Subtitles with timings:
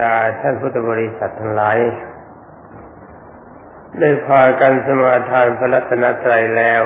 [0.00, 1.78] ดาท่านพุทธบริษัททั้งหลาย
[4.00, 6.82] ได้พากันสมาทานพระรัตนตรัยแล้ว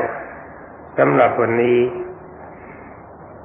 [0.99, 1.81] สำหรับวันนี้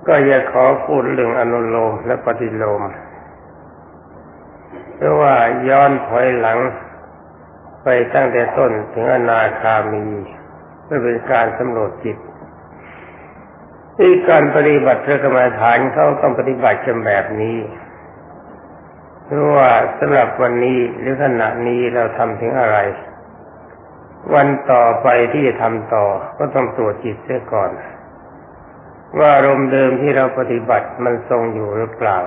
[0.08, 2.82] ก็อยากขอพูดเรื่องอนุโลมและปฏิโลม
[4.96, 5.36] เพราะว่า
[5.70, 6.60] ย้อนถอยหลัง
[7.84, 10.06] ไปตั้งแต่ต้นถึงอนาคามี
[10.84, 12.18] เพื่อเป็นการสำรวจจิต
[13.98, 17.58] ที่การปฏิบัติพระกรรมฐานเขาต้องปฏิบัติกันแบบนี้
[19.32, 19.70] ราะว่า
[20.00, 22.78] สำหรับวันนี้หรือขณะนี้เราทำถึงอะไร
[24.34, 26.06] วันต่อไปที่จะทำต่อ
[26.38, 27.72] ก็ต้องตรวจจิตเสียก่อน
[29.20, 32.18] ว่าอารมณ์เดิมที่เราปฏิบัติมันทรงอยู่หรือเปล่า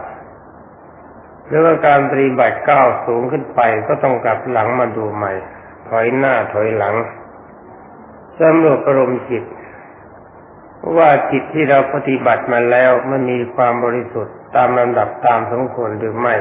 [1.47, 5.33] หรือว่าการปฏิบัติก้าวสูงขึ้นไปก็ต้องกลับหลังมาดูใหม่
[5.89, 6.95] ถอยหน้าถอยหลัง
[8.41, 9.45] สำรวจอารมณ์จิต
[10.97, 16.35] ว่าจิตที่เราปฏิบัติมาแล้วมันมีความบริสุทธิ์ตามลำดับตามสมควรหรือไม่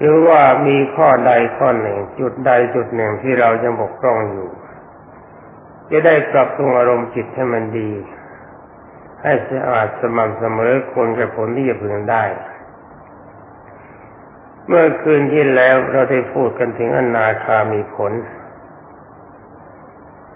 [0.00, 4.48] หรือว่ามีข้อใดข้อหนึ่ง จุดใดจุดหนึ่งที่เรายังบกพร่องอยู่
[5.90, 7.90] จะได้ปรับปรุงอารมณ์จิตให้มันดี
[9.22, 12.24] ให้สะอาดสม่ำเสมอควรกับผลที่จะพึงได้
[14.66, 18.12] เมื่อคืนที่แล้วเราได้พูดกันถึงอนาคามีผล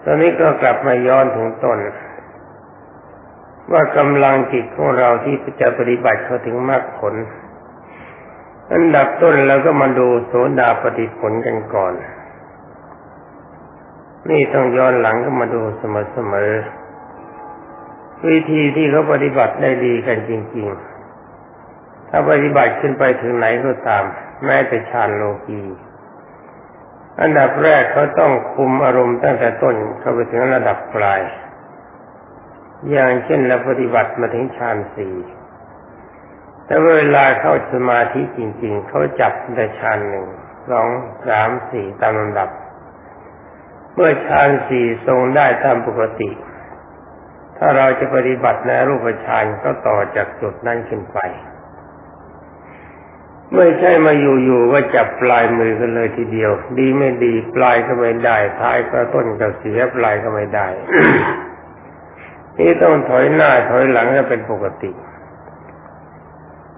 [0.03, 1.79] ตอนนี้ก็กลับมาย้อนถึงต้น
[3.71, 7.13] ว่ากำลังจิตของเราที่จะปฏิบัติเขาถึงมรรคผล
[8.73, 11.93] อันดับต้นเราก็มาดูโสดาปฏิผลกันก่อน
[14.29, 20.67] นี่ต้องย้อนหลังก็มาดูเสมอๆวิธีที่เขาปฏิบัติได้ดีกันจริง
[21.39, 24.03] ๆ ถ้าปฏิบัติขึ้นไปถึงไหนก็ตาม
[24.45, 25.61] แม้แต่ฌานโลกี
[27.21, 31.21] อันดับแรกเขาต้องคุมอารมณ์ตั้งแต่ต้นเข้าไปถึงระดับปลาย
[32.91, 35.15] อย่างเช่นเราปฏิบัติมาถึงฌานสี่
[36.65, 40.25] แต่เวลาเข้าสมาธิจริง ๆ เขาจับได้ฌานหนึ่ง
[40.71, 40.89] สอง
[41.27, 42.49] สามสี่ตามลำดับ
[43.95, 46.29] เมื่อฌานสี่ทรงได้ตามปกติ
[47.57, 51.19] ถ้าเราจะปฏิบัติในรูปฌานก็ต่อจากจุดนั้นขึ้นไป
[53.55, 60.67] ไม่ใช่มาอยู่ๆว่าจับปลายมือกันเลยทีเดียว ดีไม่ดีปลายก็ไม่ได้ท้ายก็ต้นก็เสียปลายก็ไม่ได้
[62.57, 64.91] นี่ต้องถอยหน้าถอยหลังให้เป็นปกติ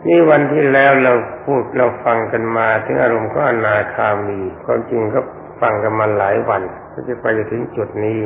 [0.05, 1.13] นี่วันที่แล้วเรา
[1.45, 5.19] พูดเราฟังกันมา ถึงอารมณ์ก็อนาคามีความจริงก็
[5.61, 6.61] ฟังกันมาหลายวัน
[6.93, 8.19] ก็จะไปถึงจุดนี้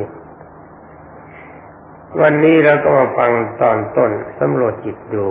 [2.20, 5.26] วันนี้เราก็มาฟังตอนต้นสำรวจจิตดู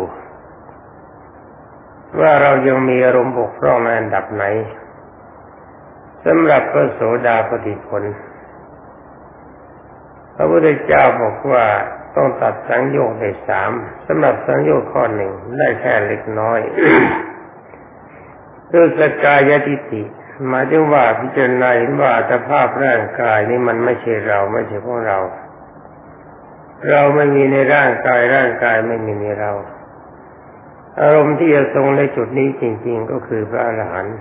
[2.20, 4.46] ว่าเรายังมีอารมณ์บกพร่องในอันดับไหน
[6.26, 8.04] สำหรับพระโสดาปฏิผล
[10.36, 11.66] พระพุทธเจ้าบอกว่า
[12.16, 13.72] ต้องตัดสังโยชน์ได้สาม
[14.08, 16.60] สำหรับสังโยชน์ข้อหนึ่งได้แค่เล็กน้อย
[18.72, 20.04] คือสกายทิฏฐิ
[20.50, 25.20] หมายถึงว่าพิจารณาเห็นว่าสภาพร่างกายนี้มันไม่ใช่เราไม่ใช่พวกเรา
[26.90, 29.52] เราไม่มีในร่างกายร่างกายไม่มีในเรา
[31.02, 34.18] อารมณ์ที่จะทรงในจุดนี้จริง ๆ ก็คือพระอรหันต์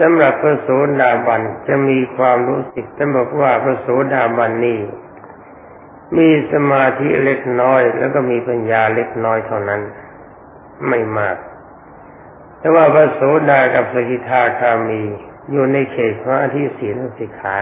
[0.00, 0.68] สำหรับพระโส
[1.00, 4.78] ดาบันจะมีความรู้สึกท่านบอกว่าพระโสดาบันนี้
[6.18, 9.80] มีสมาธิเล็กน้อย แล้วก็มีปัญญาเล็กน้อยเท่านั้น
[10.88, 11.36] ไม่มาก
[12.58, 13.20] แต่ว่าพระโส
[13.50, 15.02] ดากับสกิทาคามี
[15.50, 17.56] อยู่ในเขตพระที่ศีลสิกขา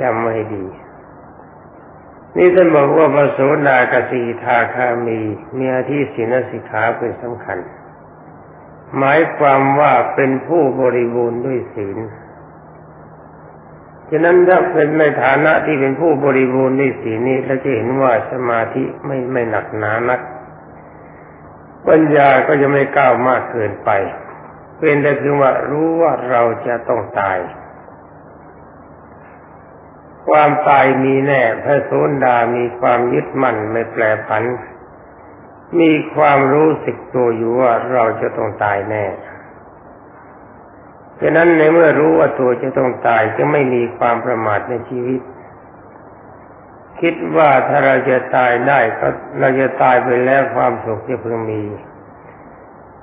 [0.00, 0.64] จำไว้ดี
[2.36, 5.20] นี่ท่านบอกว่าพระโสดากับสกิทาคามี
[5.58, 7.58] มีอาทิศีลสิกขาเป็นสำคัญ
[8.96, 11.98] หมายความว่าเป็นผู้บริบูรณ์ด้วยศีล
[14.10, 20.20] ฉะนั้นถ้าเป็นในฐานะที่เป็นผู้บริบูรณ์ในสีนี้เราจะเห็นว่าสมาธิไม่ไม่หนักหนานัก
[21.88, 23.90] ปัญญาก็จะไม่ก้าวมากเกินไป
[24.78, 27.38] เป็นแต่เพียงว่ารู้ว่าเราจะต้องตาย
[30.28, 31.92] ความตายมีแน่พระโส
[32.24, 34.44] ดามีความยึดมั่นไม่แปรผัน
[35.80, 39.04] มีความรู้สึกตัวอยู่ว่าเราจะต้องตายแน่
[41.20, 45.20] ฉะนั้นในเมื่อรู้ว่าตัวจะต้องตายจะไม่มีความประมาทในชีวิต
[47.00, 49.08] คิดว่าถ้าเราจะตายได้ก็
[49.40, 51.62] เราจะตายไปแล้วความสุขจะเพิ่งมี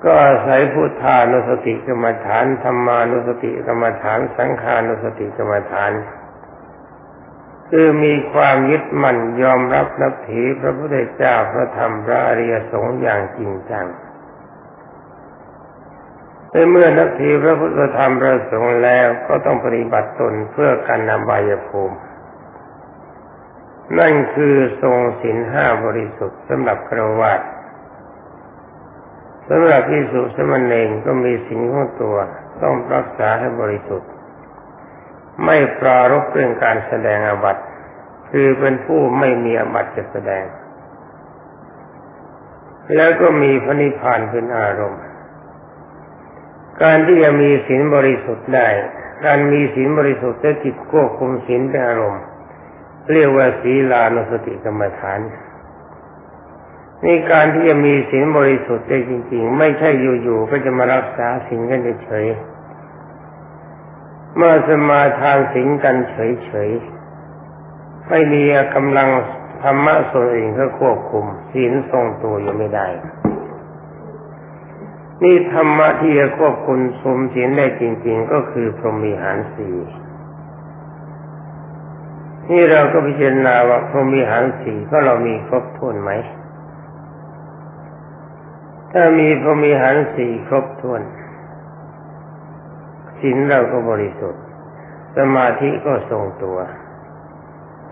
[0.04, 5.92] ก็อาศัยพุทธานุสติกรรมฐานธรรมานุสติกรรมฐาน สังขานุสติกรรมฐาน
[7.70, 13.86] คือมีความยึดมั่นยอมรับนับถือพระพุทธเจ้าพระธรรมพระอริยสงฆ์อย่างจริงจัง
[16.70, 21.96] เมื่อนักทีพระพุทธธรรมประสงค์แล้วก็ต้องปฏิบัติตนเพื่อการนำบายภูมิ
[23.98, 27.40] นั่นคือทรงศีลห้าบริสุทธิ์สำหรับครวัต
[29.48, 32.16] สำหรับพิสุสมณเณรก็มีสิ่งของตัว
[32.62, 34.10] ต้องรักษาให้บริสุทธิ์
[35.44, 37.56] ไม่ปรารบเรื่องการแสดงอบัต
[38.30, 40.44] คือเป็นผู้ไม่มีอบัติจะแสดง
[42.96, 45.05] แล้วก็มีพระนิพพานเป็นอารมณ์
[46.82, 48.68] การที่จะมีศีลบริสุทธิ์ได้
[49.24, 52.22] การมีศีลบริสุทธิ์และจิตควบคุมศีลเป็นอารมณ์
[53.12, 55.20] เรียกว่าศีลานุสติกรรมฐาน
[57.04, 59.90] นี่การที่จะมีศีลบริสุทธิ์ได้จริง ๆ ไม่ใช่
[60.22, 62.26] อยู่ๆก็จะมารักษาศีลกันเฉย
[64.36, 68.42] เมื่อสมาทานศีลกันเฉยๆไม่มี
[68.74, 69.08] กำลัง
[69.62, 72.86] ธรรมะส่วนอื่นเพื่ควบคุมศีลทรงตัวอยู่ไม่ได้
[75.22, 79.70] นี่ธรรมะที่จะควบคุมสมศีลได้จริง ๆ ก็คือพรหมีหารสี
[82.50, 86.10] นี่เราก็พิจารณาว่าพรหมีหารสีก็เรามีครบถ้วนไหม
[88.92, 91.02] ถ้ามีพรหมีหารสีครบถ้วน
[93.20, 94.42] ศีลเราก็บริสุทธิ์
[95.16, 96.58] สมาธิก็ทรงตัว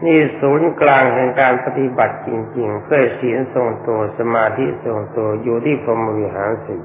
[0.05, 6.85] นี่ศูนย์กลางแห่งการปฏิบัติจริง ๆ เพื่อศีลทรงตัวสมาธิทรงตัวอยู่ที่พรหมวิหารสี่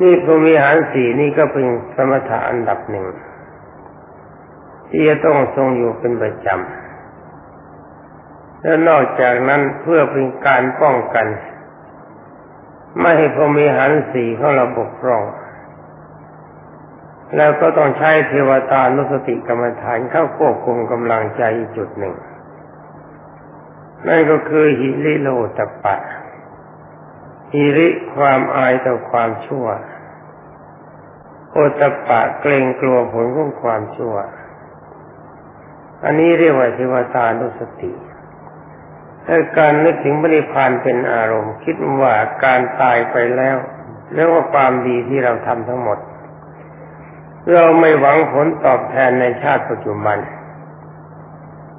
[0.00, 1.66] นี่พรหมิหารสี่นี่ก็เป็น
[1.96, 3.06] สมถะอันดับหนึ่ง
[4.90, 11.26] ที่จะต้องทรงอยู่เป็นประจำแล้วนอกจากนั้นเพื่อเป็นการป้องกัน
[13.00, 15.22] ไม่ให้พรหมีหันสีของเราบกพร่อง
[17.36, 21.42] แล้วก็ต้องใช้เทวตานุสติกรรมฐานเข้าควบคุมกำลังใจ
[21.76, 22.14] จุดหนึ่ง
[24.08, 25.28] นั่นก็คือหิริโล
[25.58, 25.96] ตปะ
[27.52, 29.66] หิริความอายต่อความชั่ว
[31.52, 34.14] โอตปะเกรงกลัวผลของความชั่ว
[36.04, 37.92] อันนี้เรียกว่าเทวตานุสติ
[39.24, 42.14] และการนึกถึงบริพานเป็นอารมณ์ คิดว่า
[42.44, 43.56] การตายไปแล้ว
[44.14, 45.98] เรียกว่าความดีที่เราทำทั้งหมด
[47.52, 50.18] เราไม่หวังผลตอบแทนในชาติปัจจุบัน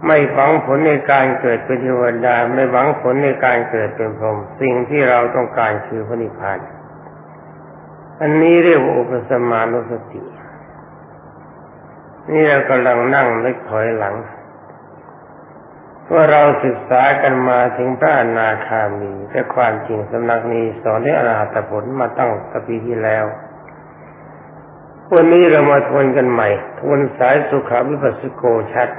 [0.06, 6.60] ไม่หวังผลในการเกิดเป็นเทวดา ไม่หวังผลในการเกิดเป็นพรหมสิ่งที่เราต้องการคือพระนิพพาน
[8.22, 10.22] อันนี้เรียกว่าอุปสมานุสติ
[12.32, 14.16] นี่เรากำลังนั่งนึกถอยหลัง
[16.14, 23.26] ว่าเราศึกษากันมาถึงพระอนาคามี แต่ความจริงสำนักนี้สอนให้อรหัตผลมาตั้งตปีที่แล้ว
[25.14, 26.50] วันนี้เรามาทวนกันใหม่
[26.80, 28.44] ทวนสายสุขาวิปัสสโก
[28.74, 28.90] ชัด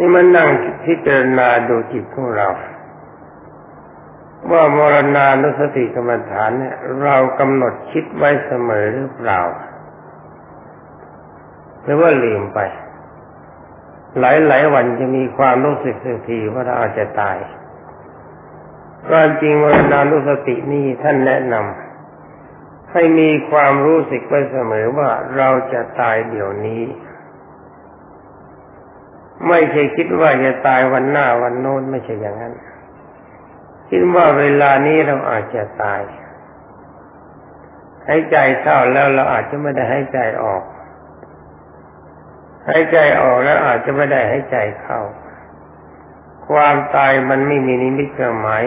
[0.00, 0.48] นี่มันนั่ง
[0.84, 2.48] พิจารณาดูจิตของเรา
[4.50, 9.40] ว่ามรณานุสติกรรมฐานเนี่ย เรากำหนดคิดไว้เสมอหรือเปล่า
[11.82, 12.60] หรือว่าลืมไป
[14.20, 17.38] หลายหลายวันจะมีความรู้สึกสักทีว่าเราอาจจะตาย
[19.08, 26.82] ความจริงวรณานุสตินี่ท่านแนะนำให้มีความรู้สึกไว้เสมอว่าเราจะตายเดี๋ยวนี้
[29.48, 32.54] ไม่ใช่คิดว่าจะตายวันหน้าวันโน้นไม่ใช่อย่างนั้น
[33.88, 36.00] คิดว่าเวลานี้เราอาจจะตาย
[38.08, 40.62] หายใจเข้าแล้วเราอาจจะไม่ได้หายใจออก
[42.68, 45.00] หายใจออกแล้วอาจจะไม่ได้หายใจเข้า
[46.48, 48.64] ความตายมันไม่มีนิมิตเครื่องหมาย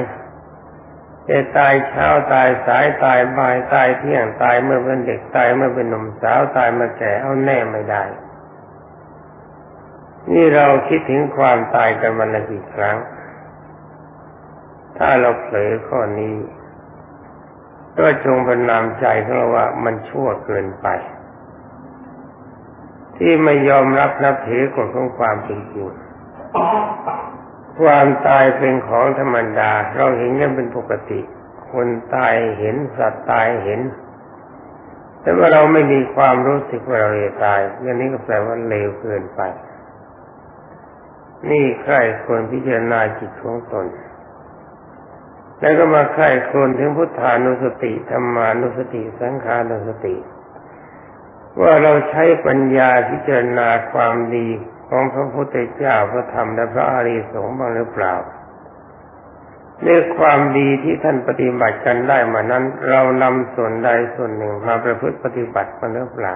[1.30, 8.04] จะตายเช้าตายสายตายบ่ายตายเที่ยงตายเมื่อเป็นเด็กตายเมื่อเป็นหนุ่มสาวตายเมื่อแก่เอาแน่ไม่ได้
[10.32, 12.98] นี่เราคิดถึงความตายกันวันละกี่ครั้ง
[14.98, 16.36] ถ้าเราเผลอข้อนี้
[18.00, 20.88] ก็จงเป็นนามใจของเราว่ามันชั่วเกินไป
[23.18, 25.88] ที่ไม่ยอมรับนับถือกฎของความเป็นจริง
[27.80, 31.20] ความตายเป็นของธรรมดา เราเห็นกันเป็นปกติ
[31.72, 33.80] คนตายเห็นสัตว์ตายเห็น
[35.22, 39.42] แต่ว่าเราไม่มีความรู้สึกว่าเราจะตายอย่างนี้ก็แปลว่าเลวเกินไป
[41.50, 41.96] นี่ใคร
[42.26, 43.86] ควรพิจารณาจิตของตน
[45.60, 50.16] แล้วก็มาใครควรถึงพุทธานุสติธรรมานุสติ สังขานุสติ
[51.62, 54.48] ว่าเราใช้ปัญญาพิจารณาความดี
[54.90, 58.16] ของพระพุทธเจ้าพระธรรมและพระอริยสงฆ์บ้างหรือเปล่า
[59.84, 66.34] ในความดีที่ท่านปฏิบัติกันได้มานั้น เรานำส่วนใดส่วนหนึ่งมาประพฤติปฏิบัติมาหรือเปล่า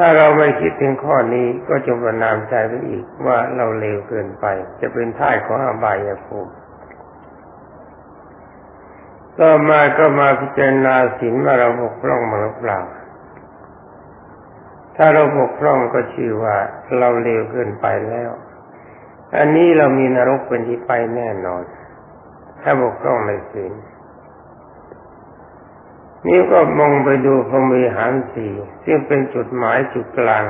[0.00, 4.46] ถ้าเราไม่คิดถึงข้อนี้ก็จงประนามใจไปอีกว่าเราเลวเกินไป
[4.80, 6.52] จะเป็นท่ายของอบายภูมิ
[9.38, 12.80] ต่อมาก็มาพิจารณาศีลว่าเราบกพร่องมาหรือเปล่า
[14.96, 16.56] ถ้าเราบกพร่องก็ชื่อว่า
[16.98, 18.30] เราเลวเกินไปแล้ว
[19.38, 21.62] อันนี้เรามีนรกเป็นที่ไปแน่นอน
[22.62, 23.72] ถ้าบกพร่องในศีล
[26.26, 28.52] นี่ก็มองไปดูพรมีหารสี่
[28.84, 30.44] ซึ่งเป็นจุดหมายจุดกลาง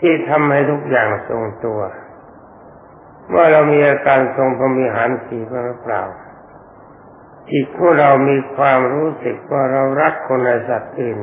[0.00, 1.80] ที่ทำให้ทุกอย่างทรงตัว
[3.34, 6.02] ว่าเรามีอาการทรงพรมีหารสี่หรือเปล่า
[7.50, 11.18] จิตของเรามีความรู้สึกว่าเรารักคนในสัตว์อื่น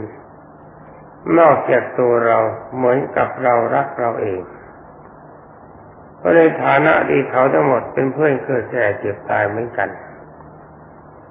[1.40, 2.38] นอกจากตัวเรา
[2.76, 4.42] เหมือนกับเรารักเราเอง
[6.18, 9.90] เพราะในฐานะที่เขาทั้งหมดเป็นเพื่อนเกิดแก่เจ็บตายเหมือนกัน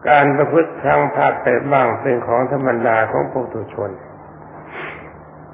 [0.09, 3.91] การประพฤติทางภาคแต่บ้างเป็นของธรรมดาของปุถุชน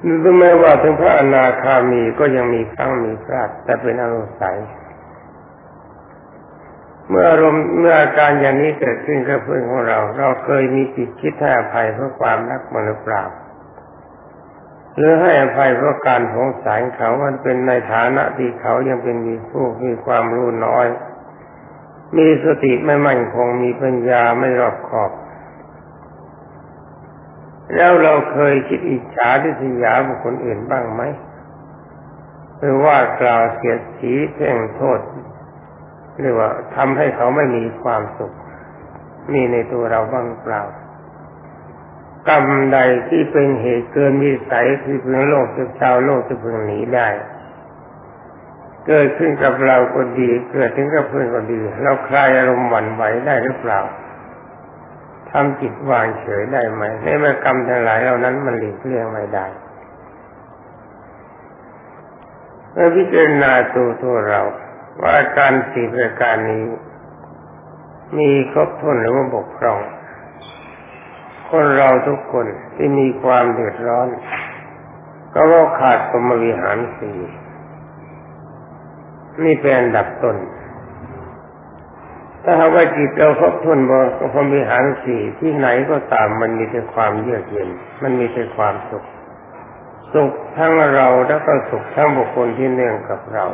[0.02, 4.59] ถึงแม้ว่าถึงพระอนาคามีก็ยังมีครั้งมีพลาดแต่เป็นอนุสัย
[7.09, 13.25] เมื่ออารมณ์เมื่ออาการอย่างนี้เกิดขึ้นกับเพื่อนของเรา เราเคยมีจิตคิดให้อภัยเพราะความรักมันหรือเปล่า
[14.97, 20.87] หรือให้อภัยเพราะการสงสารเขามันเป็นในฐานะที่เขายังเป็นมีผู้มีความรู้น้อย
[22.16, 25.11] มีสติไม่มั่นคงมีปัญญาไม่รอบคอบ
[27.76, 31.02] แล้วเราเคยคิดอิจฉาทิษยาบุคคลอื่นบ้างไหม
[32.59, 35.00] หรือว่ากล่าวเสียดสีเพ่งโทษ
[36.23, 38.33] เรียกว่าทำให้เขาไม่มีความสุข
[39.33, 40.62] มีในตัวเราบ้างเปล่า
[42.28, 42.78] กรรมใด
[43.09, 47.09] ที่เป็นเหตุเกินวิสัยที่พึงโลกจะชาวโลกจะพึงหนีได้
[48.86, 53.80] เกิดขึ้นกับเราก็ดี เกิดถึงกับเพื่อนก็ดี เราคลายอารมณ์หวั่นไหวได้หรือเปล่า
[55.30, 59.46] ทำจิตวางเฉยได้ไหมในเมื่อกรรมทั้งหลายเหล่านั้นมันหลีกเลี่ยงไม่ได้
[62.72, 64.42] เมื่อพิจารณาตัวตัวเรา
[65.02, 66.64] ว่าการสี่ประการนี้
[68.18, 69.78] มีครบถ้วนหรือว่าบกพร่อง
[71.48, 74.08] คนเราทุกคนที่มีความเดือดร้อน
[75.34, 77.18] ก็ว่าขาดสมวิหารสี่
[79.44, 80.36] นี่เป็นอันดับต้น
[82.44, 87.68] ถ้าหากว่าจิตเราครบถ้วนบริพรมิหารสี่ที่ไหนก็ตามมันมีแต่ความเยือกเย็น
[88.02, 89.04] มันมีแต่ความสุข
[90.14, 93.44] สุขทั้งเราแล้วก็สุขทั้งบุคคลที่เนื่องกับเรา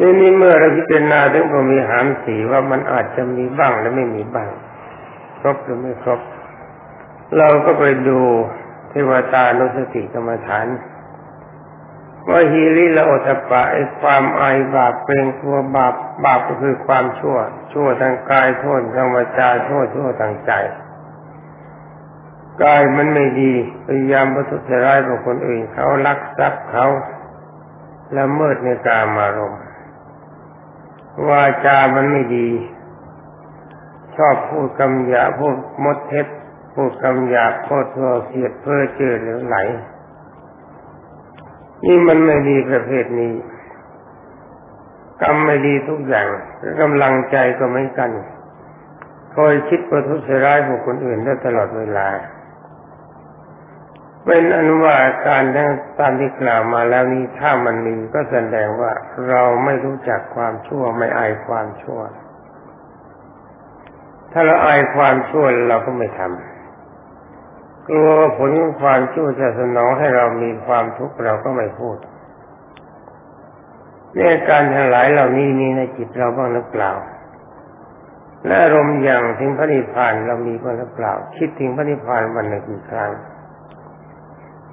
[0.00, 4.50] นี่นี่เมื่อเราพิจารณาถึงพรมีหารสีว่ามันอาจจะมีบ้างและไม่มีบ้าง
[5.40, 6.20] ครบหรือไม่ครบ
[7.38, 8.18] เราก็ไปดู
[8.90, 10.66] เทวตานุสติกรรมฐาน
[12.30, 15.94] ว่าฮีริละโอตปะไอความอายบาปเป็นตัวบาป
[16.24, 17.38] บาปก็คือความชั่ว
[17.72, 20.52] ชั่วทางกายโทษทางวาจาโทษชั่วทางใจ
[22.62, 23.52] กายมันไม่ดี
[23.86, 26.86] พยายามประทุษร้ายกับคนอื่นเขาลักทรัพย์เขา
[28.18, 29.62] ละเมิดในกามารมณ์
[31.28, 32.48] วาจามันไม่ดี
[34.16, 36.26] ชอบพูดคำหยาพูดมดเท็จ
[36.74, 39.56] พูดคำหยาพูดโ่เสียดเพื่อเจอหรือไหล
[41.84, 43.32] นี่มันไม่ดีประเภทนี้
[45.22, 46.28] กรรมไม่ดีทุกอย่าง
[46.80, 48.10] กำลังใจก็ไม่กัน
[49.34, 52.08] คอยคิดประทุษร้ายบุคคลอื่นได้ตลอดเวลา
[54.26, 54.96] เป็นอนุว่า
[55.26, 58.92] การทั้งตามที่กล่าวมาแล้วนี้ถ้ามันมีก็แสดงว่า
[59.28, 62.00] เราไม่รู้จักความชั่วไม่อายความชั่ว
[64.32, 66.59] ถ้าเราอายความชั่วเราก็ไม่ทำ
[67.90, 71.96] กลัวผลความชั่วจะสนองให้เรามีความทุกข์เราก็ไม่พูด
[74.14, 76.90] เนี่ยการทั้งหลายเหล่านี้มีในจิตเราบ้างหรือเปล่า
[78.46, 83.10] และอารมณ์อย่างถึงพระนิพพานเรามีบ้างหรือเปล่า คิดถึงพระนิพพานวันหนึ่งกี่ครั้ง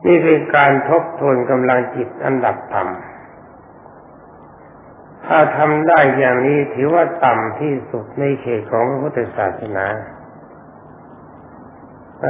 [0.05, 2.95] นี่เป็นการทบทวนกำลังจิตอันดับต่ำ
[5.25, 9.85] ถ้าทำได้อย่างนี้ถือว่าต่ำที่สุดในเขตของพระพุทธศาสนา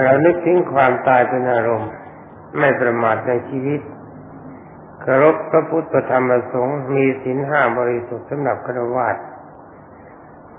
[0.03, 1.91] เรานึกถึงความตายเป็นอารมณ์
[2.60, 3.82] ไม่ประมาทในชีวิต
[5.01, 9.15] เคารพพระพุทธธรรมประสงค์มีศีลห้าบริสุทธิ์สำหรับฆรวาส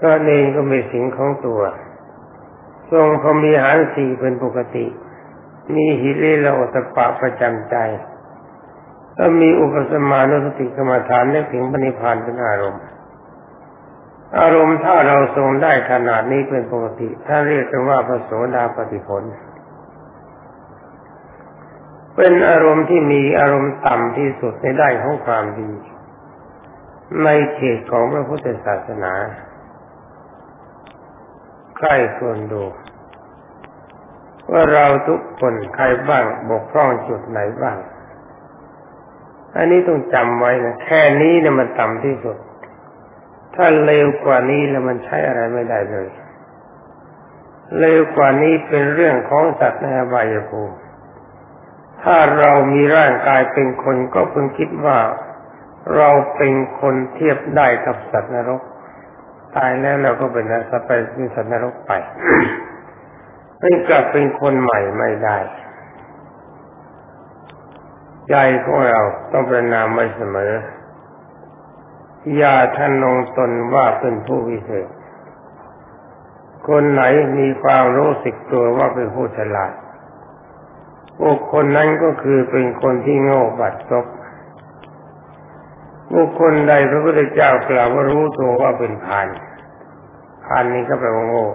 [0.02, 1.60] ก็เองก็มีสิ่งของตัว
[2.90, 4.86] ทรงพมีหารสี่เป็นปกติ
[5.74, 7.76] มีหิริละโอตปะประจำใจ
[9.18, 12.82] ก็มีอุปสมานุสติกรรมฐานนึกถึงปณิพานเป็นอารมณ์
[14.36, 19.22] อารมณ์ถ้าเราทรงได้ขนาดนี้เป็นปกติ ถ้าเรียกกันว่าพระโสดาปฏิผล
[22.16, 25.70] เป็นอารมณ์ที่มีอารมณ์ต่ำที่สุดในได้ของความดี
[27.24, 29.12] ในเขตของพระพุทธศาสนา
[31.78, 32.64] ใครควรดู
[34.52, 37.78] ว่าเราทุกคนใครบ้างบกพร่องจุดไหนบ้าง
[39.56, 42.36] อันนี้ต้องจำไว้นะแค่นี้เนี่ยมันต่ำที่สุด
[43.60, 46.08] ถ้าเร็วกว่านี้แล้วมันใช้อะไรไม่ได้เลย
[47.78, 50.76] เร็วกว่านี้เป็นเรื่องของสัตว์ในอบายภูมิ
[52.02, 54.98] ถ้าเรามีร่างกายเป็นคนก็เพิ่งคิดว่า
[55.96, 58.62] เราเป็นคนเทียบได้กับสัตว์นรก
[59.56, 61.92] ตายแล้วเราก็เป็นสัตว์ไปเป็นสัตว์นรกไป
[63.60, 65.38] ไม่กลับเป็นคนใหม่ไม่ได้
[68.30, 69.00] ใจของเรา
[69.32, 70.52] ต้องเประนามไม่เสมอ
[72.36, 74.88] อย่าท่านงตนว่าเป็นผู้วิเศษ
[76.68, 77.02] คนไหน
[77.38, 79.72] มีความรู้สึกตัวว่าเป็นผู้ฉลาด
[81.24, 84.06] บุคคลนั้นก็คือเป็นคนที่โง่บัดซบ
[86.14, 89.28] บุคคลใดพระพุทธเจ้ากล่าวว่ารู้ตัวว่าเป็นพาน
[90.44, 91.46] พานนี้ก็แปลว่าโง่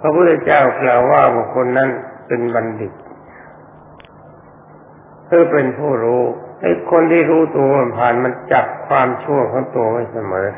[0.00, 1.88] พระพุทธเจ้ากล่าวว่าบุคคลนั้น
[2.26, 2.92] เป็นบัณฑิต
[5.26, 6.22] เพื่อเป็นผู้รู้
[6.60, 10.48] ไอ้คนที่รู้ตัวมันผ่านมันจับความชั่วของตัวไว้เสมอ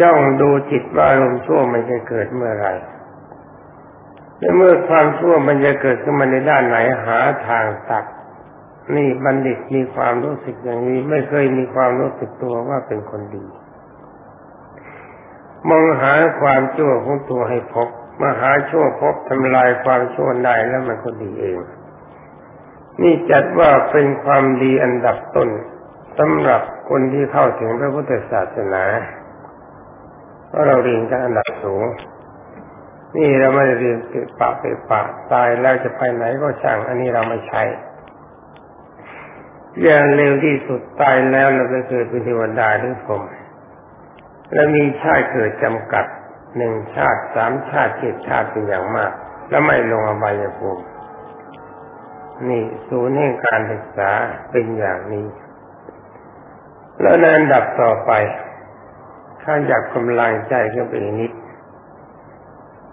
[0.00, 2.68] จ้องดูจิตว่าอารมณ์ชั่วมันจะเกิดเมื่อไร
[4.38, 8.04] และเมื่อความชั่วมันจะเกิดขึ้นมาในด้านไหนหาทางตัด
[8.96, 13.46] นี่บัณฑิตมีความรู้สึกอย่างนี้ ไม่เคยมีความรู้สึกตัวว่าเป็นคนดี
[15.68, 17.88] มองหาความชั่วของตัวให้พบ
[18.20, 21.58] มาหาชั่วพบทำลายความชั่วได้แล้วมันก็ดีเอง
[23.02, 25.48] นี่จัดว่าเป็นความดีอันดับต้น
[26.18, 28.84] สำหรับคนที่เข้าถึงพระพุทธศาสนา
[30.48, 31.84] เพราะเราเรียนกันอันดับสูง
[33.16, 35.00] นี่เราไม่ได้เรียนเปปะเปปะ
[35.32, 37.62] ตายแล้วจะไปไหนก็ช่าง อันนี้เราไม่ใช้
[39.82, 43.22] อย่างเร็วที่สุดตายแล้วเราไปเกิดเป็นเทวดาหรือผม
[44.52, 46.04] และมีชาติเกิดจำกัด
[46.56, 49.12] หนึ่งชาติสามชาติเจ็ดชาติเป็นอย่างมาก
[49.48, 50.82] แล้วไม่ลงอบายภูมิ
[52.48, 54.10] นี่ศูนย์แห่งการศึกษา
[54.50, 55.26] เป็นอย่างนี้
[57.00, 58.12] แล้วในอันดับต่อไป
[59.42, 61.32] ถ้าอยากกำลังใจก็เป็นนิด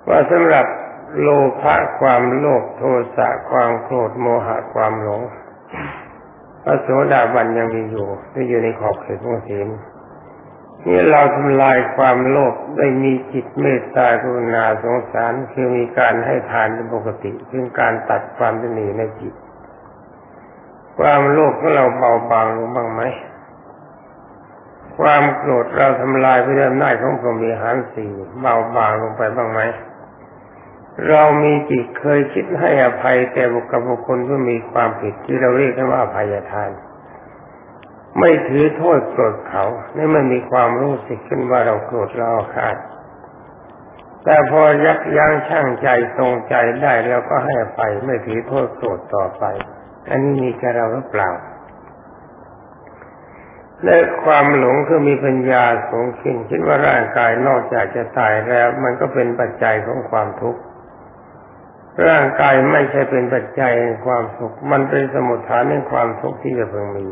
[0.07, 0.65] ว่าสำหรับ
[1.21, 1.29] โล
[1.61, 2.83] ภะความโลภโท
[3.15, 5.21] สะความโกรธโมหะความหลง
[6.63, 9.67] พระโสดาบันยังมีอยู่ที่อยู่ในขอบเขตของศีล
[10.85, 19.33] นี่เราทำลายความโลภได้มีจิตเมตตากรุณาสงสารคือมีการให้ทานเป็นปกติซึ่งการตัดความตนีในจิต
[20.97, 23.01] ความโลภของเราเบาบางลงบ้างไหม
[24.97, 29.61] ความโกรธเราทำลายไปด้วยอำนาจของพรหมีหารสี่เบาบางลงไปบ้างไหม
[31.09, 33.61] เรามีจิตเคยคิดให้อภัยแก่บุ
[33.97, 36.71] คคลที่มีความผิดที่เราเรียกกันว่าอภัยทาน
[38.19, 39.65] ไม่ถือโทษโกรธเขา
[39.97, 42.77] นี่มันมีความรู้สึกขึ้นว่าเราโกรธเราขาด
[44.23, 49.43] แต่พอยักยั้งชั่งใจทรงใจได้แล้วก็ให้อภัยไม่ถือโทษโกรธต่อไป
[50.09, 51.29] อันนี้มีแก่เราหรือเปล่า
[53.83, 60.61] และความหลงคือมีปัญญาสูงขึ้นคิดว่าร่างกายนอกจากจะตายแล้ว มันก็เป็นปัจจัยของความทุกข์
[62.07, 67.07] ร่างกายไม่ใช่เป็นปัจจัยแห่งความสุข มันเป็นสมุทฐานแห่งความทุกข์ที่จะเพิ่งมี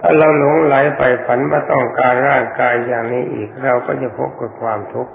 [0.00, 5.12] ถ้าเราหลงไหลไปฝันว่าต้องการร่างกายอย่างนี้อีกเราก็จะพบกับความทุกข์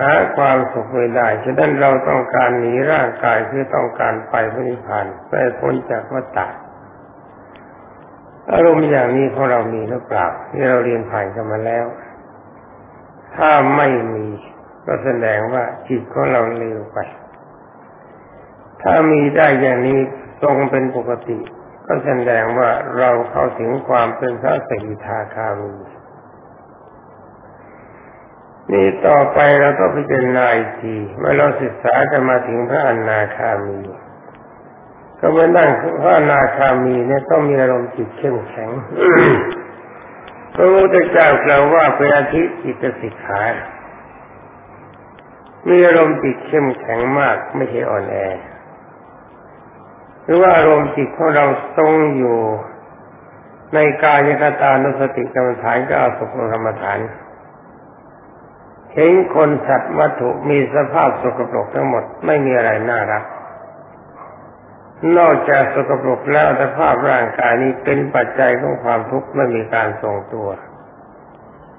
[0.00, 6.46] หาความสุขไม่ได้ ฉะนั้นเราต้องการหนีร่างกายคือต้องการไปพระนิพพานไปพ้นจากวัฏฏะ
[8.52, 11.86] อารมณ์อย่างนี้ของเรามีหรือเปล่าที่เราเรียนผ่านกันมาแล้ว
[13.36, 14.26] ถ้าไม่มี
[14.86, 16.98] ก็แสดงว่าจิตของเราเลวไป
[18.82, 20.00] ถ้ามีได้อย่างนี้
[20.42, 21.38] ทรงเป็นปกติ
[21.86, 25.72] ก็แสดงว่าเราเข้าถึงความเป็นพระสกิทาคามี
[28.70, 33.78] นี่ต่อไปเราก็พิจารณาอีกทีเมื่อเราศึกษากันมาถึงพระอนาคามี
[35.18, 35.70] ก็เมื่อนั่ง
[36.02, 38.70] พระอนาคามีเนี่ยต้องมีอารมณ์จิตเข้มแข็ง
[40.54, 43.42] พระพุทธเจ้ากล่าวว่าเป็นอาทิจิตสิกขา
[45.68, 48.16] มีอารมณ์จิตเข้มแข็งมากไม่ใช่อ่อนแอ
[50.24, 51.44] หรือว่าอารมณ์จิตของเรา
[51.76, 52.38] ทรงอยู่
[53.74, 56.98] ในกายกตานุสติกรรมฐานก็อาสุภกรรมฐาน
[58.94, 63.24] เห็นคนสัตว์วัตถุมีสภาพสกปรกทั้งหมดไม่มีอะไรน่ารัก
[65.18, 70.48] นอกจากสกปรกแล้วแต่ภาพร่างกายนี้เป็นปัจจัยของความทุกข์ไม่มีการทรงตัว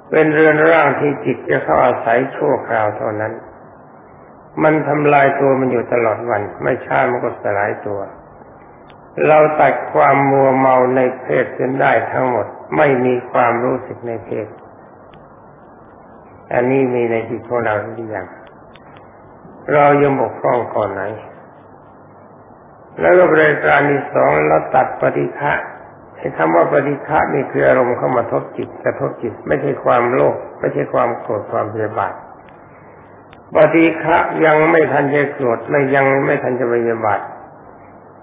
[0.09, 3.33] เป็นเรือนร่างที่จิตจะเข้าอาศัยชั่วคราวเท่านั้น
[4.63, 7.99] มันทำลายตัวมันอยู่ตลอดวัน ไม่ช้ามันก็สลายตัว
[9.27, 12.47] เราตัดความมัวเมาในเพศจนได้ทั้งหมด
[12.77, 14.47] ไม่มีความรู้สึกในเพศ
[16.53, 18.25] อันนี้มีในจิตของเราหรือยัง
[19.73, 21.03] เรายังบกพร่องก่อนไหน
[22.99, 25.53] แล้วก็บริการที่สองเราตัดปฏิฆะ
[26.17, 32.13] ไอ้คำว่าปฏิฆะนี่คืออารมณ์เข้ามาทบจิตกระทบจิต ไม่ใช่ความโลภไม่ใช่ความโกรธความพยาบาท
[33.55, 37.21] ปฏิฆะยังไม่ทันจะโกรธไม่ยังไม่ทันจะพยาบาท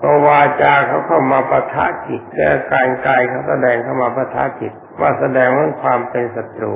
[0.01, 6.75] พอวาจาเขาเข้ามาประทะจิตและการกายเขาแสดงเข้ามาประทะจิต ว่าแสดงว่าความเป็นศัตรู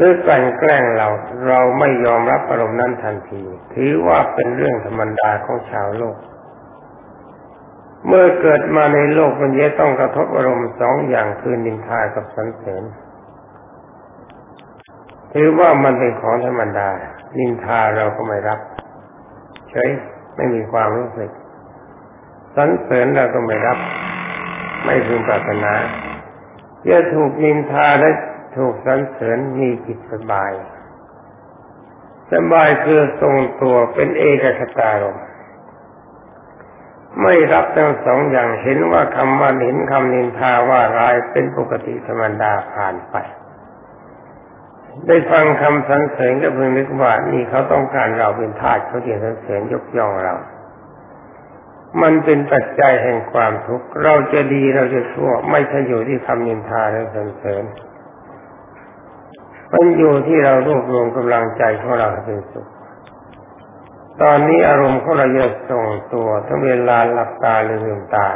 [0.00, 1.08] หรือกลั่นแกล้งเรา
[1.48, 3.42] เราไม่ยอมรับอารมณ์นั้นทันที
[3.74, 6.16] ถือว่าเป็นเรื่องธรรมดาของชาวโลก
[8.06, 12.82] เมื่อเกิดมาในโลกมันจะต้องกระทบอารมณ์สองอย่างคือนินทากับสันเสริญ
[15.32, 16.88] ถือว่ามันเป็นของธรรมดา
[17.38, 18.60] นินทาเราก็ไม่รับ
[19.70, 19.90] เฉย
[20.36, 21.30] ไม่มีความรู้สึก
[22.56, 23.78] สันเสริญเราก็ไม่รับ
[24.84, 25.72] ไม่พึงปรารถนา
[26.88, 28.10] จะถูกนินทาและ
[28.56, 30.52] ถูกสันเสริญมีจิตสบาย
[32.32, 35.18] สบายคือทรงตัวเป็นเอกคตารม
[37.22, 43.16] ไม่รับทั้งสองอย่างเห็นว่าคำว่าเห็นคำนินทาว่าร้ายเป็นปกติธรรมดาผ่านไป
[45.06, 50.34] ได้ฟังคำสรรเสริญก็เพิ่งนึกว่านี่เขาต้องการเราเป็นทาสเขาเรียสรรเสริญยกย่องเรา
[52.02, 57.64] มันเป็นปัจจัยแห่งความทุกข์เราจะดีเราจะชั่วไม่ใช่อยู่ที่คำนินทาและสรรเสริญ
[59.72, 62.66] มันอยู่ที่เรารวบรวมกำลังใจของเราให้เป็นสุข
[64.22, 68.28] ตอนนี้อารมณ์ของเราจะส่งตัวทั้งเวลาหลับตาหรือลืมตา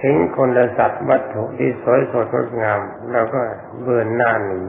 [0.00, 2.80] เห็นคนและสัตว์วัตถุที่สวยสดงดงาม
[3.12, 3.40] เราก็
[3.82, 4.62] เบื่อหน้าหนี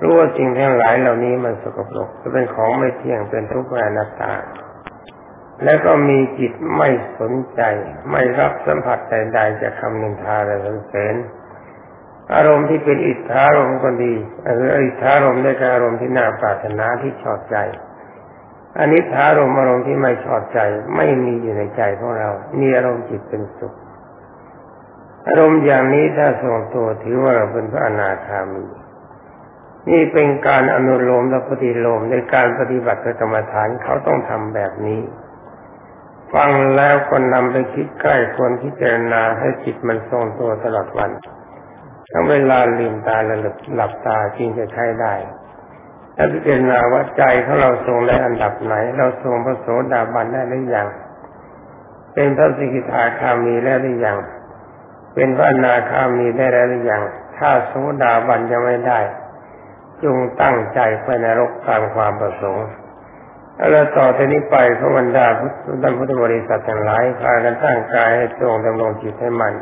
[0.00, 4.32] รู้ว่าสิ่งทั้งหลายเหล่านี้มันสกปรกจะเป็นของไม่เที่ยงเป็นทุกข์แอนัตตา
[5.64, 6.88] แล้วก็มีจิตไม่
[7.20, 7.60] สนใจ
[8.10, 11.14] ไม่รับสัมผัสใดๆจากคำนินทาและสรรเสริญ
[12.34, 14.14] อารมณ์ที่เป็นอิทธารมก็ดี
[14.56, 17.56] หรืออิทธารมได้กับอารมณ์ที่น่าปรารถนาที่ชอบใจ
[18.78, 20.60] อันนี้ทารมอารมณ์ที่ไม่ชอบใจ
[20.96, 22.30] ไม่มีอยู่ในใจของเรา
[22.60, 23.72] มีอารมณ์จิตเป็นสุข
[25.28, 28.64] อารมณ์อย่างนี้ถ้าส่งตัวถือว่าเราเป็นพระอนาคามี
[29.90, 35.00] นี่เป็นการอนุโลมและปฏิโลมในการปฏิบัติกรรมฐานเขาต้องทำแบบนี้
[36.34, 41.10] ฟังแล้วก็นำไปคิดใกล้ควรพิจารณาให้จิตมันทรงตัวตลอดวัน
[42.12, 43.38] ทั้งเวลาลืมตาและ
[43.74, 45.14] หลับตาจึงจะใช้ได้
[46.16, 50.88] ถ้าพิจารณาว่าใจของเราทรงในอันดับไหน เราทรงพระโสดาบันได้หรือยัง
[52.14, 54.18] เป็นพระสิกิทาคามีแล้วหรือยัง
[55.14, 57.02] เป็นพระนาคามีได้แล้วหรือยัง
[57.36, 57.72] ถ้าโส
[58.02, 59.00] ดาบันยังไม่ได้
[60.02, 62.66] จงตั้งใจไปในรกตามความประสงค์
[63.70, 65.50] แล้วต่อจากนี้ไปพระบรรดาพุท
[65.82, 69.54] ธพุทธบริษัททั้งหลายพากันตั้งกายให้ตรงดำรงจิตให้มัน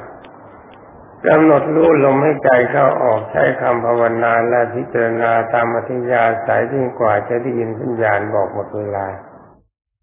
[1.27, 9.07] กำหนดรู้ลมให้ใจเข้าออกใช้คำภาวนาและพิจารณาตามอธิยาสายยิ่งกว่าจะได้ยินสัญญาณบอกหมดเวลา